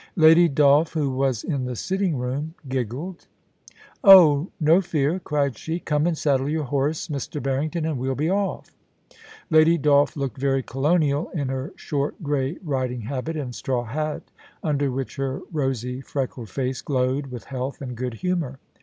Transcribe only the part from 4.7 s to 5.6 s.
fear!' cried